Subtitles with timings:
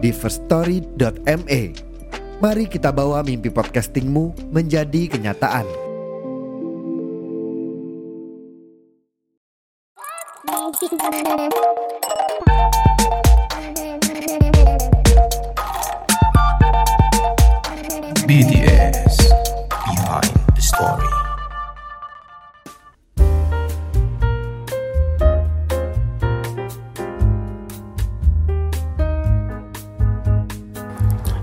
[0.00, 1.62] di firststory.me.
[2.40, 5.68] Mari kita bawa mimpi podcastingmu menjadi kenyataan.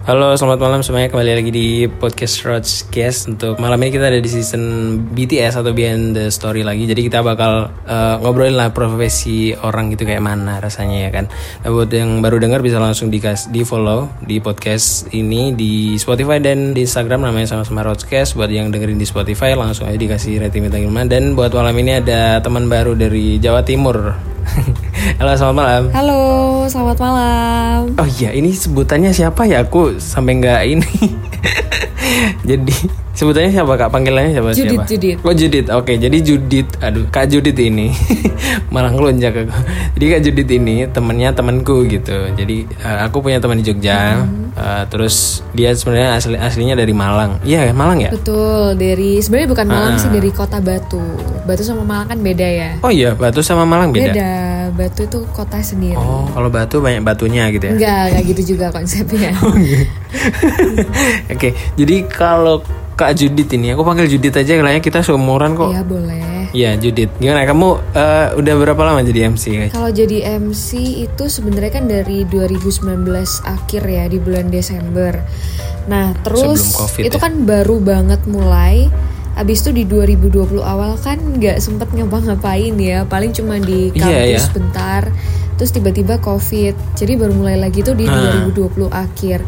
[0.08, 1.12] Halo, selamat malam semuanya.
[1.12, 3.28] Kembali lagi di podcast Roadcast.
[3.28, 4.64] Untuk malam ini kita ada di season
[5.12, 6.88] BTS atau Behind the Story lagi.
[6.88, 11.28] Jadi kita bakal uh, ngobrolin lah profesi orang gitu kayak mana rasanya ya kan.
[11.60, 13.20] Nah, buat yang baru dengar bisa langsung di
[13.52, 18.40] di follow di podcast ini di Spotify dan di Instagram namanya sama-sama Roadcast.
[18.40, 22.00] Buat yang dengerin di Spotify langsung aja dikasih rating bintang 5 dan buat malam ini
[22.00, 24.37] ada teman baru dari Jawa Timur.
[25.20, 25.84] Halo, selamat malam.
[25.94, 26.22] Halo,
[26.70, 27.80] selamat malam.
[27.98, 29.66] Oh iya, ini sebutannya siapa ya?
[29.66, 30.92] Aku sampai nggak ini.
[32.44, 32.74] jadi
[33.12, 33.90] sebutannya siapa kak?
[33.90, 34.50] Panggilannya siapa?
[34.52, 34.86] Judit, siapa?
[34.86, 35.18] Judit.
[35.22, 35.66] Oh Judit.
[35.70, 36.68] Oke, jadi Judit.
[36.80, 37.90] Aduh, kak Judit ini
[38.74, 39.54] malah ngelunjak aku.
[39.98, 42.30] Jadi kak Judit ini temennya temanku gitu.
[42.34, 44.22] Jadi uh, aku punya teman di Jogja.
[44.58, 47.38] Uh, terus dia sebenarnya asli aslinya dari Malang.
[47.46, 48.10] Iya, Malang ya?
[48.10, 50.02] Betul, dari sebenarnya bukan Malang Ah.
[50.02, 51.02] sih dari kota Batu.
[51.46, 52.72] Batu sama Malang kan beda ya.
[52.82, 54.14] Oh iya, Batu sama Malang beda.
[54.14, 54.34] Beda.
[54.74, 55.94] Batu itu kota sendiri.
[55.94, 57.74] Oh, kalau Batu banyak batunya gitu ya?
[57.78, 59.32] Enggak, enggak gitu juga konsepnya.
[61.34, 62.64] Oke, jadi kalau
[62.94, 65.70] Kak Judit ini, aku panggil Judit aja kayaknya kita seumuran kok.
[65.70, 66.50] Iya, boleh.
[66.50, 69.70] Iya Judit, gimana kamu eh, udah berapa lama jadi MC?
[69.70, 70.70] Kalau jadi MC
[71.04, 73.04] itu sebenarnya kan dari 2019
[73.44, 75.20] akhir ya di bulan Desember.
[75.86, 77.22] Nah, terus Covid itu ya?
[77.22, 78.88] kan baru banget mulai.
[79.38, 84.02] Abis itu di 2020 awal kan nggak sempet ngapa-ngapain ya, paling cuma di Iya,
[84.34, 84.54] kampus ya.
[84.56, 85.02] bentar.
[85.58, 88.42] Terus tiba-tiba Covid, jadi baru mulai lagi tuh di Ah.
[88.50, 89.46] 2020 akhir.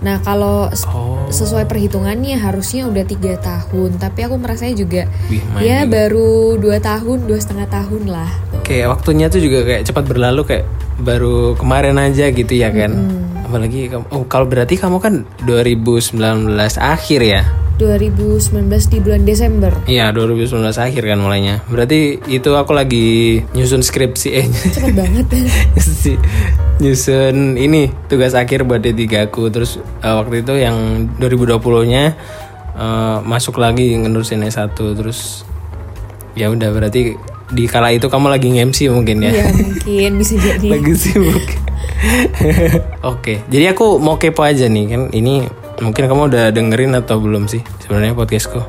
[0.00, 1.28] Nah kalau Oh.
[1.28, 5.92] sesuai perhitungannya harusnya udah tiga tahun, tapi aku merasanya juga Wih, ya juga.
[5.92, 8.30] baru dua tahun, dua setengah tahun lah.
[8.64, 10.64] Kayak waktunya tuh juga kayak cepat berlalu kayak
[11.00, 12.92] baru kemarin aja gitu ya kan?
[13.42, 15.14] Apalagi kamu, oh kalau berarti kamu kan
[15.48, 16.20] 2019
[16.78, 17.42] akhir ya?
[17.80, 19.72] 2019 di bulan Desember.
[19.88, 21.64] Iya 2019 akhir kan mulainya.
[21.64, 24.46] Berarti itu aku lagi nyusun skripsi eh
[24.76, 25.26] Cepet banget.
[26.80, 32.04] nyusun ini tugas akhir buat D3 aku terus eh, waktu itu yang 2020-nya
[32.76, 35.48] eh, masuk lagi ngerusin S1 terus
[36.36, 37.16] ya udah berarti
[37.50, 39.30] di kala itu kamu lagi nge-MC mungkin ya.
[39.34, 40.68] Iya mungkin bisa jadi.
[40.78, 41.46] lagi sibuk.
[43.12, 45.44] Oke, jadi aku mau kepo aja nih kan ini
[45.84, 48.60] mungkin kamu udah dengerin atau belum sih sebenarnya podcastku?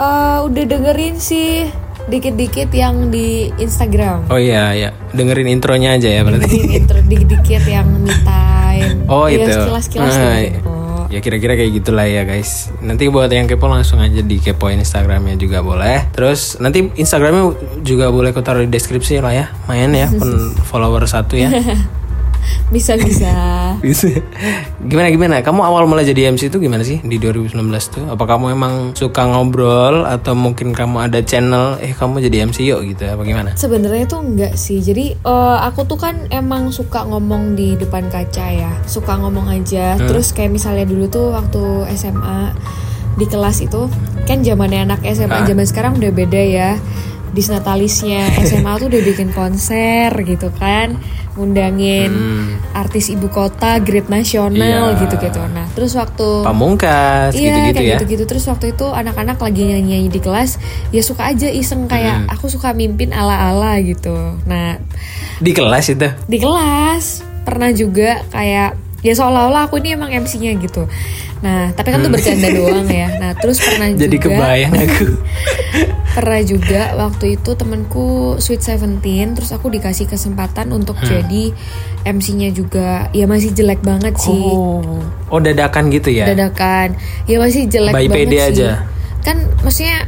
[0.00, 1.68] Eh, udah dengerin sih
[2.08, 4.26] dikit-dikit yang di Instagram.
[4.32, 6.48] Oh iya ya, dengerin intronya aja ya berarti.
[6.48, 8.98] Dengerin intro dikit-dikit yang me time.
[9.06, 9.60] Oh ya, itu.
[10.00, 10.79] Ah, dengerin kok.
[11.10, 12.70] Ya kira-kira kayak gitulah ya guys.
[12.80, 16.06] Nanti buat yang kepo langsung aja di kepoin Instagramnya juga boleh.
[16.14, 19.46] Terus nanti Instagramnya juga boleh aku taruh di deskripsi lah ya.
[19.66, 21.50] Main ya, pen follower satu ya.
[22.70, 23.34] Bisa-bisa.
[23.84, 24.06] Bisa.
[24.86, 25.34] gimana gimana?
[25.42, 27.58] Kamu awal mulai jadi MC itu gimana sih di 2019
[27.90, 28.04] tuh?
[28.06, 32.86] Apa kamu emang suka ngobrol atau mungkin kamu ada channel eh kamu jadi MC yuk
[32.86, 33.50] gitu apa gimana?
[33.58, 34.78] Sebenarnya tuh enggak sih.
[34.78, 38.72] Jadi eh, aku tuh kan emang suka ngomong di depan kaca ya.
[38.86, 39.98] Suka ngomong aja.
[39.98, 42.54] Terus kayak misalnya dulu tuh waktu SMA
[43.18, 43.90] di kelas itu
[44.24, 46.70] kan zamannya anak SMA zaman sekarang udah beda ya.
[47.30, 50.94] Disnatalisnya SMA tuh udah bikin konser gitu kan.
[51.34, 52.10] Ngundangin
[52.70, 55.00] artis ibu kota, grade nasional Iya.
[55.00, 55.40] gitu-gitu.
[55.46, 57.94] Nah, terus waktu Pamungkas Iya gitu-gitu kayak ya.
[57.96, 60.58] gitu-gitu Terus waktu itu anak-anak lagi nyanyi-nyanyi di kelas
[60.88, 62.34] Ya suka aja iseng kayak Hmm.
[62.34, 64.12] Aku suka mimpin ala-ala gitu
[64.44, 64.76] Nah
[65.38, 66.08] Di kelas itu.
[66.26, 70.84] di kelas Pernah juga kayak Ya seolah-olah aku ini emang MC-nya gitu
[71.40, 73.96] Nah tapi kan tuh bercanda doang ya Nah terus pernah Hmm.
[74.02, 75.04] Jadi juga kebayang aku.
[76.10, 81.08] Pernah juga waktu itu temenku Sweet Seventeen Terus aku dikasih kesempatan untuk Hmm.
[81.08, 81.44] jadi
[82.04, 86.26] MC-nya juga Ya masih jelek banget sih Oh, oh dadakan gitu ya?
[86.26, 86.92] dadakan
[87.24, 88.70] ya masih jelek By banget PD sih aja.
[89.20, 90.04] kan maksudnya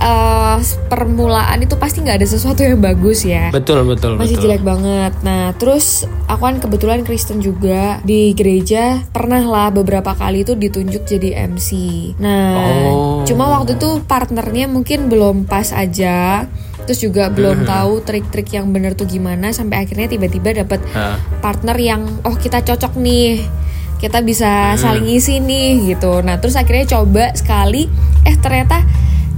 [0.00, 0.56] eh,
[0.88, 4.44] permulaan itu pasti nggak ada sesuatu yang bagus ya Betul betul masih betul.
[4.48, 5.12] jelek banget.
[5.20, 5.86] Nah, terus
[6.24, 11.70] aku kan kebetulan Kristen juga di gereja pernah lah beberapa kali itu ditunjuk jadi MC.
[12.16, 13.22] Nah, Oh.
[13.22, 16.48] cuma waktu itu partnernya mungkin belum pas aja.
[16.80, 21.20] Terus juga belum tahu trik-trik yang bener tuh gimana sampai akhirnya tiba-tiba dapet Ah.
[21.38, 23.44] partner yang oh kita cocok nih.
[23.96, 26.18] Kita bisa saling isi nih gitu.
[26.20, 27.84] Nah, terus akhirnya coba sekali
[28.22, 28.80] eh ternyata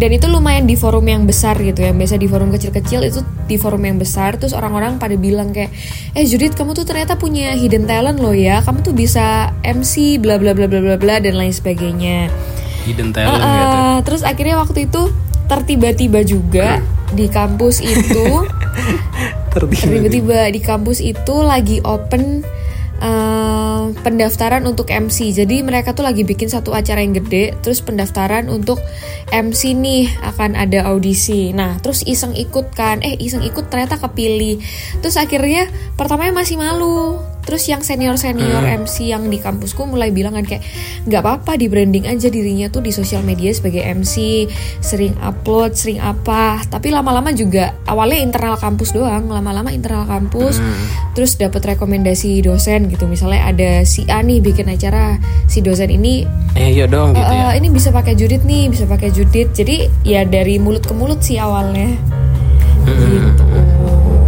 [0.02, 3.54] dan itu lumayan di forum yang besar gitu yang biasa di forum kecil-kecil itu di
[3.54, 5.70] forum yang besar terus orang-orang pada bilang kayak
[6.19, 10.43] eh Judith kamu tuh ternyata punya hidden talent loh ya kamu tuh bisa MC bla
[10.43, 12.34] bla bla bla bla bla dan lain sebagainya.
[12.82, 13.78] Hidden Uh, talent uh, gitu.
[14.10, 15.02] terus akhirnya waktu itu
[15.46, 16.82] tertiba-tiba juga
[17.14, 18.26] di kampus itu
[19.87, 22.43] tiba-tiba di kampus itu lagi open
[23.02, 25.34] eh, pendaftaran untuk MC.
[25.34, 28.78] Jadi mereka tuh lagi bikin satu acara yang gede, terus pendaftaran untuk
[29.34, 31.50] MC nih akan ada audisi.
[31.50, 34.62] Nah, terus iseng ikut kan, eh iseng ikut ternyata kepilih.
[35.02, 35.66] Terus akhirnya
[35.99, 37.31] pertamanya masih malu.
[37.43, 40.62] Terus yang senior senior MC yang di kampusku mulai bilang kan kayak
[41.11, 44.47] nggak apa-apa di branding aja dirinya tuh di sosial media sebagai MC,
[44.79, 46.62] sering upload, sering apa.
[46.71, 50.62] Tapi lama-lama juga awalnya internal kampus doang, lama-lama internal kampus.
[51.19, 53.11] Terus dapat rekomendasi dosen gitu.
[53.11, 55.19] Misalnya ada si A nih bikin acara,
[55.50, 57.56] si dosen ini Eh yuk dong gitu ya.
[57.56, 59.56] "Eh, ini bisa pakai Judit nih, bisa pakai Judit.
[59.56, 61.97] Jadi ya dari mulut ke mulut sih awalnya.
[62.87, 63.45] Gitu.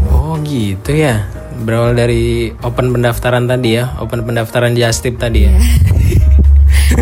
[0.08, 1.33] Oh gitu ya.
[1.54, 5.54] Berawal dari open pendaftaran tadi ya, open pendaftaran Justip tadi ya.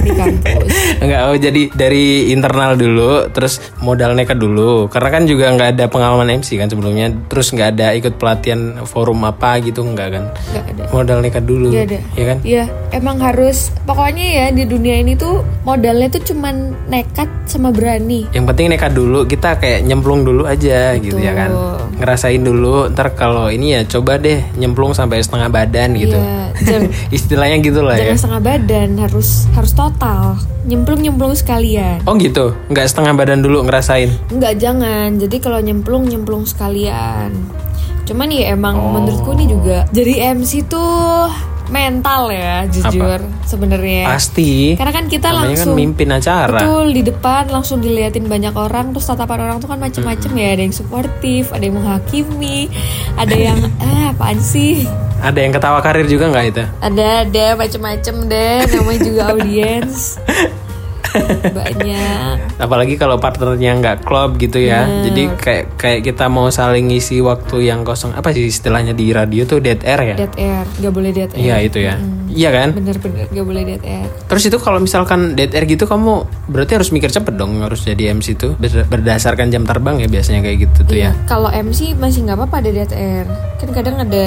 [0.00, 0.70] Di kampus.
[1.02, 4.88] Enggak, oh jadi dari internal dulu, terus modal nekat dulu.
[4.88, 9.20] Karena kan juga nggak ada pengalaman MC kan sebelumnya, terus nggak ada ikut pelatihan forum
[9.22, 10.24] apa gitu nggak kan?
[10.52, 10.82] Nggak ada.
[10.92, 11.98] Modal nekat dulu, Nggak ada.
[12.14, 12.38] ya kan?
[12.42, 18.28] Iya, emang harus pokoknya ya di dunia ini tuh modalnya tuh cuman nekat sama berani.
[18.32, 21.50] Yang penting nekat dulu, kita kayak nyemplung dulu aja gitu ya kan.
[21.92, 26.16] Ngerasain dulu, ntar kalau ini ya coba deh nyemplung sampai setengah badan gitu.
[26.16, 26.82] Iya, jangan,
[27.16, 28.10] Istilahnya gitu lah ya.
[28.10, 30.38] jangan setengah badan, harus harus total.
[30.62, 32.06] Nyemplung-nyemplung sekalian.
[32.06, 34.14] Oh gitu, nggak setengah badan dulu ngerasain.
[34.30, 35.18] Enggak, jangan.
[35.18, 37.34] Jadi kalau nyemplung nyemplung sekalian.
[38.06, 38.90] Cuman ya emang Oh.
[38.94, 41.30] menurutku ini juga jadi MC tuh
[41.72, 44.06] mental ya, jujur sebenarnya.
[44.06, 44.76] Pasti.
[44.76, 46.58] Karena kan kita Namanya kan langsung mimpin acara.
[46.60, 50.62] Betul di depan langsung diliatin banyak orang terus tatapan orang tuh kan macem-macem ya ada
[50.62, 52.68] yang suportif ada yang menghakimi
[53.16, 54.84] ada yang ah apaan sih
[55.18, 56.62] Ada yang ketawa karir juga nggak itu?
[56.78, 60.18] ada ada macem-macem deh namanya juga audiens
[61.52, 64.86] banyak Apalagi kalau partnernya nggak klop gitu ya.
[65.02, 68.12] Jadi kayak kayak kita mau saling ngisi waktu yang kosong.
[68.12, 70.16] Apa sih istilahnya di radio tuh dead air ya?
[70.18, 71.94] dead air nggak boleh dead air Iya itu ya.
[72.32, 72.68] Iya kan?
[72.72, 76.88] bener-bener nggak boleh dead air Terus itu kalau misalkan dead air gitu kamu berarti harus
[76.88, 80.80] mikir cepet dong harus jadi MC tuh Ber- berdasarkan jam terbang ya biasanya kayak gitu
[80.86, 81.12] tuh ya.
[81.26, 83.26] kalau MC masih nggak apa-apa ada dead air
[83.60, 84.26] kan kadang ada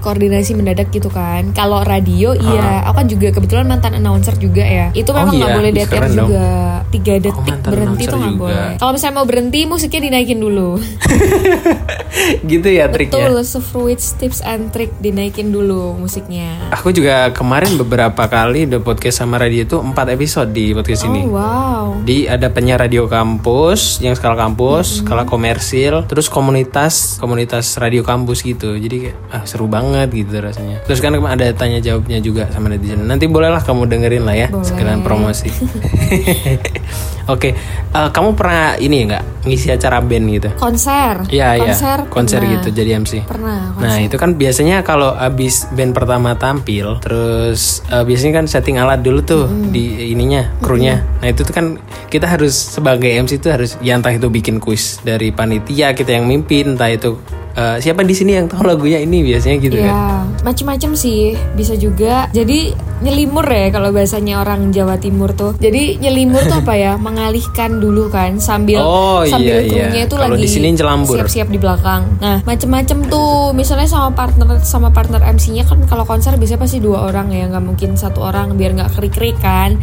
[0.00, 1.52] koordinasi mendadak gitu kan.
[1.52, 2.86] Kalau radio iya.
[2.88, 4.88] Aku kan juga kebetulan mantan announcer juga ya.
[4.94, 6.28] Itu memang nggak iya, boleh dong.
[6.30, 6.48] juga.
[6.88, 8.70] Tiga detik mantan berhenti tuh nggak boleh.
[8.80, 10.70] Kalau misalnya mau berhenti musiknya dinaikin dulu.
[12.50, 13.30] Gitu ya triknya.
[13.30, 16.70] betul Fruits tips and trick dinaikin dulu musiknya.
[16.72, 21.26] Aku juga kemarin beberapa kali udah podcast sama radio itu 4 episode di podcast ini.
[21.26, 21.84] oh wow.
[22.04, 28.44] Di ada penyiar radio kampus yang skala kampus, skala komersil, terus komunitas komunitas radio kampus
[28.46, 28.76] gitu.
[28.78, 30.82] Jadi ah, seru banget gitu rasanya.
[30.84, 33.04] Terus kan ada tanya jawabnya juga sama netizen.
[33.06, 35.48] Nanti bolehlah kamu dengerin lah ya sekalian promosi.
[37.28, 37.52] Oke,
[37.92, 40.48] eh, kamu pernah ini nggak ngisi acara band gitu?
[40.56, 42.52] konser Iya iya, konser konser pernah.
[42.56, 43.12] gitu jadi MC.
[43.28, 48.80] pernah Nah itu kan biasanya kalau abis band pertama tampil, terus eh, biasanya kan setting
[48.80, 51.04] alat dulu tuh di ininya, krunya.
[51.20, 51.76] Nah itu tuh kan
[52.08, 56.24] kita harus sebagai MC itu harus ya entah itu bikin kuis dari panitia kita yang
[56.24, 57.20] mimpin, entah itu
[57.54, 59.88] eh, siapa di sini yang tahu lagunya ini biasanya gitu kan.
[59.88, 60.04] Ya,
[60.42, 62.26] macem-macem sih bisa juga.
[62.30, 65.54] Jadi nyelimur ya kalau bahasanya orang Jawa Timur tuh.
[65.56, 66.92] Jadi nyelimur tuh apa ya?
[67.06, 69.70] Mengalihkan dulu kan sambil Oh, sambil iya, iya.
[69.70, 71.14] krunya itu Kalau lagi di sini celambur.
[71.16, 72.02] siap-siap di belakang.
[72.18, 73.54] Nah, macem-macem tuh.
[73.54, 77.64] Misalnya sama partner sama partner MC-nya kan kalau konser biasanya pasti dua orang ya, nggak
[77.64, 79.78] mungkin satu orang biar nggak krik-krik kan.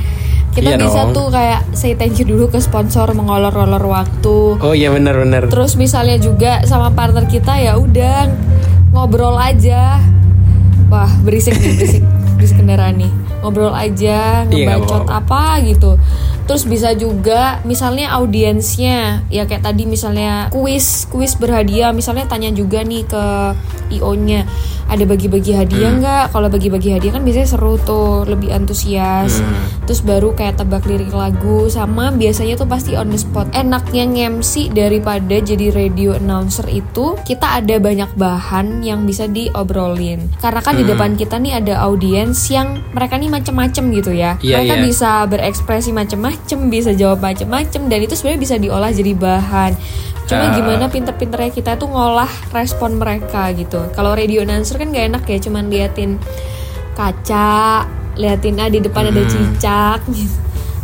[0.56, 1.14] Kita Iya bisa dong.
[1.14, 4.56] tuh kayak say thank you dulu ke sponsor mengolor-olor waktu.
[4.56, 5.46] Oh iya benar-benar.
[5.46, 8.32] Terus misalnya juga sama partner kita ya udah
[8.90, 10.00] ngobrol aja.
[10.88, 12.04] Wah berisik nih berisik
[12.36, 13.12] berisik kendaraan nih.
[13.38, 15.52] Ngobrol aja, Iya, ngebacot apa-apa.
[15.54, 15.92] apa gitu.
[16.46, 22.86] Terus bisa juga misalnya audiensnya ya kayak tadi misalnya kuis kuis berhadiah misalnya tanya juga
[22.86, 23.24] nih ke
[23.92, 24.46] IO-nya
[24.86, 26.00] ada bagi-bagi hadiah Hmm.
[26.02, 26.26] nggak?
[26.30, 29.42] Kalau bagi-bagi hadiah kan biasanya seru tuh, lebih antusias.
[29.42, 29.82] Hmm.
[29.90, 33.50] Terus baru kayak tebak lirik lagu sama biasanya tuh pasti on the spot.
[33.50, 40.30] Enaknya nge-MC daripada jadi radio announcer itu kita ada banyak bahan yang bisa diobrolin.
[40.38, 40.92] Karena kan di Hmm.
[40.94, 44.38] depan kita nih ada audiens yang mereka nih macem-macem gitu ya.
[44.38, 44.84] Iya, mereka iya.
[44.86, 46.35] bisa berekspresi macem-macem,
[46.70, 49.72] bisa jawab macem-macem dan itu sebenarnya bisa diolah jadi bahan.
[50.26, 50.54] Cuma Ah.
[50.58, 53.94] gimana pinter-pinternya kita tuh ngolah respon mereka gitu.
[53.94, 56.18] Kalau radio announcer kan gak enak ya, cuman liatin
[56.98, 57.86] kaca,
[58.18, 60.02] liatin ah di depan ada cicak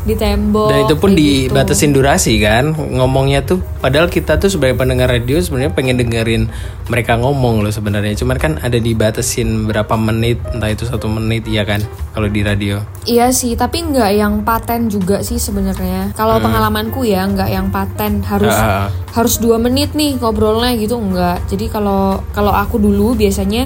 [0.02, 0.68] di tembok.
[0.68, 0.74] Hmm.
[0.74, 1.22] Dan itu pun gitu.
[1.54, 6.50] dibatasin durasi kan ngomongnya tuh padahal kita tuh sebagai pendengar radio sebenarnya pengen dengerin
[6.90, 11.62] mereka ngomong loh sebenarnya cuman kan ada dibatasin berapa menit entah itu satu menit ya
[11.62, 11.82] kan
[12.12, 16.14] kalau di radio Iya sih, tapi nggak yang paten juga sih sebenarnya.
[16.14, 18.86] Kalau pengalamanku ya nggak yang paten harus Hmm.
[18.86, 18.88] Ah.
[19.12, 21.50] harus dua menit nih ngobrolnya gitu nggak.
[21.50, 23.66] Jadi kalau kalau aku dulu biasanya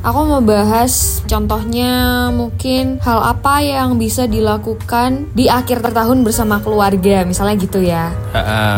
[0.00, 7.22] aku mau bahas contohnya mungkin hal apa yang bisa dilakukan di akhir tahun bersama keluarga
[7.28, 8.12] misalnya gitu ya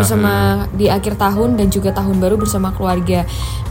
[0.03, 3.23] bersama di akhir tahun dan juga tahun baru bersama keluarga.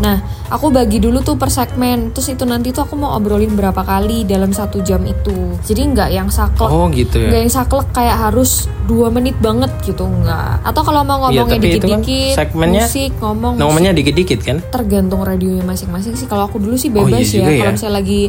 [0.02, 2.14] Nah, aku bagi dulu tuh per segmen.
[2.14, 5.58] Terus itu nanti tuh aku mau obrolin berapa kali dalam satu jam itu.
[5.66, 9.70] Jadi nggak yang saklek, oh gitu ya nggak yang saklek kayak harus dua menit banget
[9.86, 10.66] gitu nggak.
[10.66, 15.64] Atau kalau mau Iya, ngomongnya kan dikit-dikit, segmennya musik ngomong, ngomongnya dikit-dikit kan tergantung radionya
[15.66, 16.26] masing-masing sih.
[16.26, 17.41] Kalau aku dulu sih Oh, bebas iya ya.
[17.42, 17.60] Juga ya.
[17.62, 18.22] Kalau misalnya lagi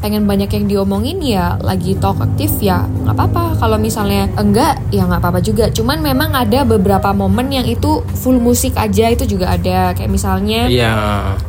[0.00, 3.44] pengen banyak yang diomongin ya lagi talk aktif ya nggak apa-apa.
[3.58, 5.64] Kalau misalnya enggak ya nggak apa-apa juga.
[5.74, 9.92] Cuman memang ada beberapa momen yang itu full musik aja itu juga ada.
[9.92, 10.92] Kayak misalnya iya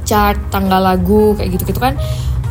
[0.03, 1.95] chart tanggal lagu kayak gitu-gitu kan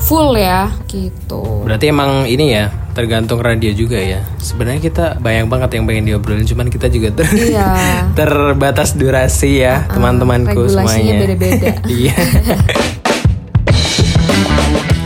[0.01, 1.61] full ya gitu.
[1.69, 6.49] berarti emang ini ya tergantung radio juga ya sebenarnya kita bayang banget yang pengen diobrolin
[6.49, 7.69] cuman kita juga ter Iya.
[8.19, 11.71] terbatas durasi ya teman-temanku regulasinya semuanya beda-beda.
[12.01, 12.17] iya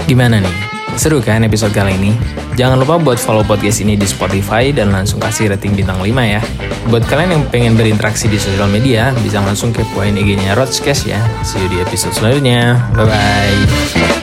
[0.05, 0.57] gimana nih?
[0.95, 2.13] Seru kan episode kali ini?
[2.55, 6.39] Jangan lupa buat follow podcast ini di Spotify dan langsung kasih rating bintang 5 ya.
[6.87, 11.19] Buat kalian yang pengen berinteraksi di sosial media bisa langsung kepoin IG-nya Rodscast ya.
[11.43, 12.79] See you di episode selanjutnya.
[12.95, 14.14] Bye bye